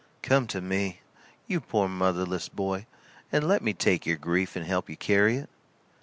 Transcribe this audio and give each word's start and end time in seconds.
Come 0.23 0.47
to 0.47 0.61
me; 0.61 1.01
you 1.45 1.59
poor 1.61 1.87
motherless 1.87 2.49
boy, 2.49 2.87
and 3.31 3.47
let 3.47 3.61
me 3.61 3.71
take 3.75 4.03
your 4.03 4.17
grief 4.17 4.55
and 4.55 4.65
help 4.65 4.89
you 4.89 4.97
carry 4.97 5.37
it." 5.37 5.49